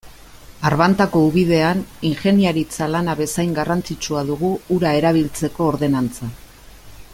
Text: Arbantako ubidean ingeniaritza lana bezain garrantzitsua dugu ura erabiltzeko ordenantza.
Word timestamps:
Arbantako 0.69 1.19
ubidean 1.25 1.83
ingeniaritza 2.09 2.87
lana 2.95 3.15
bezain 3.21 3.53
garrantzitsua 3.59 4.25
dugu 4.31 4.51
ura 4.79 4.95
erabiltzeko 5.03 5.71
ordenantza. 5.75 6.35